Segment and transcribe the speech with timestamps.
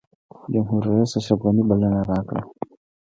[0.53, 2.41] جمهورریس اشرف غني بلنه راکړه.